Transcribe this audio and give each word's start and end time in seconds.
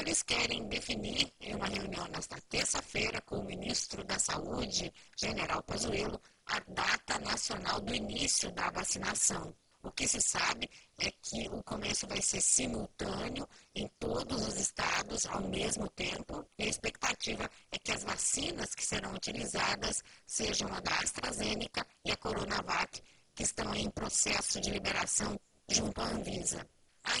senadores 0.00 0.22
querem 0.22 0.66
definir 0.66 1.32
em 1.40 1.54
uma 1.54 1.66
reunião 1.66 2.06
nesta 2.08 2.40
terça-feira 2.48 3.20
com 3.20 3.36
o 3.36 3.44
ministro 3.44 4.02
da 4.02 4.18
Saúde, 4.18 4.92
General 5.14 5.62
Pazuello, 5.62 6.20
a 6.46 6.58
data 6.60 7.18
nacional 7.18 7.80
do 7.80 7.94
início 7.94 8.50
da 8.52 8.70
vacinação. 8.70 9.54
O 9.82 9.90
que 9.90 10.08
se 10.08 10.20
sabe 10.20 10.70
é 10.98 11.10
que 11.10 11.48
o 11.48 11.62
começo 11.62 12.06
vai 12.06 12.20
ser 12.22 12.40
simultâneo 12.40 13.46
em 13.74 13.88
todos 13.98 14.46
os 14.48 14.56
estados 14.56 15.26
ao 15.26 15.42
mesmo 15.42 15.88
tempo 15.90 16.46
e 16.58 16.64
a 16.64 16.68
expectativa 16.68 17.50
é 17.70 17.78
que 17.78 17.92
as 17.92 18.02
vacinas 18.02 18.74
que 18.74 18.84
serão 18.84 19.12
utilizadas 19.14 20.02
sejam 20.26 20.68
a 20.72 20.80
da 20.80 20.96
AstraZeneca 20.98 21.86
e 22.04 22.10
a 22.10 22.16
Coronavac, 22.16 23.02
que 23.34 23.42
estão 23.42 23.74
em 23.74 23.90
processo 23.90 24.60
de 24.60 24.70
liberação 24.70 25.38
junto 25.68 26.00
à 26.00 26.04
Anvisa. 26.04 26.66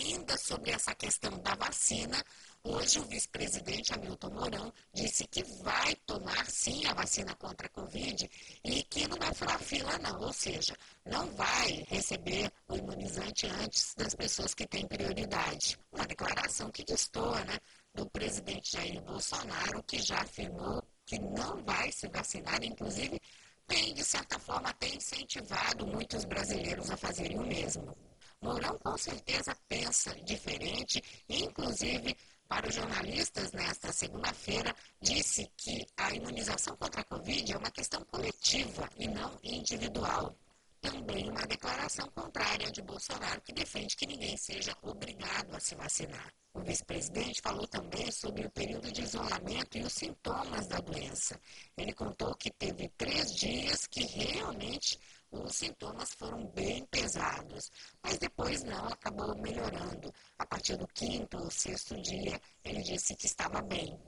Ainda 0.00 0.34
sobre 0.38 0.70
essa 0.70 0.94
questão 0.94 1.38
da 1.42 1.54
vacina, 1.54 2.24
hoje 2.64 2.98
o 2.98 3.04
vice-presidente 3.04 3.92
Hamilton 3.92 4.30
Mourão 4.30 4.72
disse 4.94 5.26
que 5.26 5.44
vai 5.62 5.94
tomar 6.06 6.46
sim 6.46 6.86
a 6.86 6.94
vacina 6.94 7.34
contra 7.34 7.66
a 7.66 7.70
Covid 7.70 8.30
e 8.64 8.82
que 8.84 9.06
não 9.06 9.18
vai 9.18 9.34
furar 9.34 9.60
fila 9.60 9.98
não, 9.98 10.18
ou 10.22 10.32
seja, 10.32 10.74
não 11.04 11.30
vai 11.32 11.84
receber 11.86 12.50
o 12.66 12.76
imunizante 12.76 13.46
antes 13.46 13.94
das 13.94 14.14
pessoas 14.14 14.54
que 14.54 14.66
têm 14.66 14.88
prioridade. 14.88 15.78
Uma 15.92 16.06
declaração 16.06 16.70
que 16.70 16.82
destoa 16.82 17.44
né, 17.44 17.58
do 17.94 18.08
presidente 18.08 18.72
Jair 18.72 19.02
Bolsonaro, 19.02 19.82
que 19.82 20.00
já 20.00 20.22
afirmou 20.22 20.82
que 21.04 21.18
não 21.18 21.62
vai 21.62 21.92
se 21.92 22.08
vacinar, 22.08 22.64
inclusive 22.64 23.20
tem, 23.66 23.92
de 23.92 24.02
certa 24.02 24.38
forma, 24.38 24.70
até 24.70 24.88
incentivado 24.88 25.86
muitos 25.86 26.24
brasileiros 26.24 26.90
a 26.90 26.96
fazerem 26.96 27.38
o 27.38 27.46
mesmo. 27.46 27.94
Mourão 28.42 28.78
com 28.78 28.96
certeza 28.96 29.54
pensa 29.68 30.14
diferente, 30.22 31.02
inclusive 31.28 32.16
para 32.48 32.68
os 32.68 32.74
jornalistas 32.74 33.52
nesta 33.52 33.92
segunda-feira, 33.92 34.74
disse 35.00 35.48
que 35.56 35.86
a 35.96 36.12
imunização 36.14 36.74
contra 36.76 37.02
a 37.02 37.04
Covid 37.04 37.52
é 37.52 37.56
uma 37.56 37.70
questão 37.70 38.04
coletiva 38.06 38.88
e 38.96 39.06
não 39.06 39.38
individual. 39.42 40.34
Também 40.80 41.28
uma 41.28 41.46
declaração 41.46 42.08
contrária 42.10 42.72
de 42.72 42.80
Bolsonaro 42.80 43.42
que 43.42 43.52
defende 43.52 43.94
que 43.94 44.06
ninguém 44.06 44.36
seja 44.36 44.76
obrigado 44.82 45.54
a 45.54 45.60
se 45.60 45.74
vacinar. 45.74 46.32
O 46.54 46.60
vice-presidente 46.62 47.42
falou 47.42 47.68
também 47.68 48.10
sobre 48.10 48.46
o 48.46 48.50
período 48.50 48.90
de 48.90 49.02
isolamento 49.02 49.78
e 49.78 49.82
os 49.82 49.92
sintomas 49.92 50.66
da 50.66 50.78
doença. 50.78 51.38
Ele 51.76 51.92
contou 51.92 52.34
que 52.34 52.50
teve 52.50 52.88
três 52.96 53.32
dias 53.34 53.86
que 53.86 54.02
realmente 54.04 54.98
os 55.30 55.56
sintomas 55.56 56.12
foram 56.12 56.46
bem 56.48 56.84
pesados, 56.86 57.70
mas 58.02 58.18
depois 58.18 58.64
não, 58.64 58.86
acabou 58.86 59.36
melhorando. 59.36 60.12
A 60.38 60.44
partir 60.46 60.76
do 60.76 60.86
quinto 60.88 61.38
ou 61.38 61.50
sexto 61.50 62.00
dia, 62.02 62.40
ele 62.64 62.82
disse 62.82 63.14
que 63.14 63.26
estava 63.26 63.62
bem. 63.62 63.98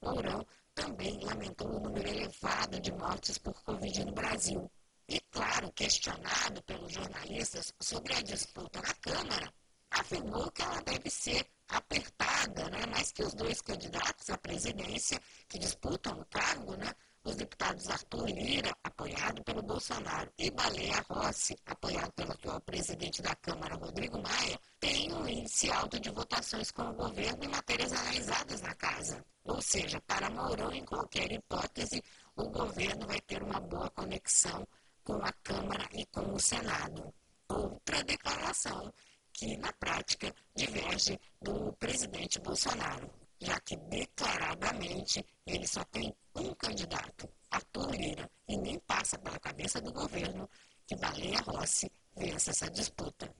Mourão 0.00 0.46
também 0.74 1.18
lamentou 1.24 1.68
o 1.68 1.80
número 1.80 2.08
elevado 2.08 2.78
de 2.80 2.92
mortes 2.92 3.38
por 3.38 3.60
Covid 3.64 4.04
no 4.04 4.12
Brasil. 4.12 4.70
E, 5.08 5.18
claro, 5.32 5.72
questionado 5.72 6.62
pelos 6.62 6.92
jornalistas 6.92 7.74
sobre 7.80 8.14
a 8.14 8.22
disputa 8.22 8.80
na 8.80 8.94
Câmara, 8.94 9.52
afirmou 9.90 10.50
que 10.52 10.62
ela 10.62 10.80
deve 10.82 11.10
ser 11.10 11.48
apertada, 11.68 12.68
né? 12.70 12.84
mas 12.90 13.10
que 13.10 13.22
os 13.22 13.34
dois 13.34 13.60
candidatos 13.60 14.30
à 14.30 14.38
presidência 14.38 15.20
que 15.48 15.58
disputam 15.58 16.20
o 16.20 16.24
cargo, 16.26 16.76
né? 16.76 16.94
Os 17.58 17.66
deputados 17.66 17.90
Arthur 17.90 18.28
Lira, 18.28 18.72
apoiado 18.84 19.42
pelo 19.42 19.62
Bolsonaro, 19.62 20.32
e 20.38 20.48
Baleia 20.50 21.04
Rossi, 21.08 21.56
apoiado 21.66 22.12
pelo 22.12 22.32
atual 22.32 22.60
presidente 22.60 23.20
da 23.20 23.34
Câmara, 23.34 23.74
Rodrigo 23.74 24.22
Maia, 24.22 24.60
têm 24.78 25.12
um 25.12 25.26
índice 25.26 25.68
alto 25.70 25.98
de 25.98 26.08
votações 26.10 26.70
com 26.70 26.82
o 26.82 26.94
governo 26.94 27.44
em 27.44 27.48
matérias 27.48 27.92
analisadas 27.92 28.60
na 28.60 28.74
casa. 28.76 29.24
Ou 29.44 29.60
seja, 29.60 30.00
para 30.02 30.30
Mourão, 30.30 30.72
em 30.72 30.84
qualquer 30.84 31.32
hipótese, 31.32 32.02
o 32.36 32.44
governo 32.48 33.06
vai 33.08 33.20
ter 33.22 33.42
uma 33.42 33.58
boa 33.58 33.90
conexão 33.90 34.66
com 35.02 35.14
a 35.14 35.32
Câmara 35.42 35.88
e 35.92 36.06
com 36.06 36.32
o 36.32 36.38
Senado. 36.38 37.12
Outra 37.48 38.04
declaração 38.04 38.92
que, 39.32 39.56
na 39.56 39.72
prática, 39.72 40.32
diverge 40.54 41.18
do 41.42 41.72
presidente 41.72 42.38
Bolsonaro, 42.38 43.10
já 43.40 43.58
que 43.60 43.76
declaradamente 43.76 45.24
ele 45.44 45.66
só 45.66 45.82
tem 45.84 46.14
um 46.34 46.54
candidato, 46.54 47.28
Arthur 47.50 47.90
Lira, 47.92 48.30
e 48.46 48.56
nem 48.56 48.78
passa 48.80 49.18
pela 49.18 49.38
cabeça 49.38 49.80
do 49.80 49.92
governo 49.92 50.48
que 50.86 50.96
Baleia 50.96 51.40
Rossi 51.40 51.90
vença 52.16 52.50
essa 52.50 52.70
disputa. 52.70 53.32